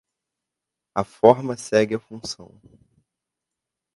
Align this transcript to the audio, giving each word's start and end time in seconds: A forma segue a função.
A 0.95 1.03
forma 1.03 1.55
segue 1.55 1.93
a 1.93 1.99
função. 1.99 2.59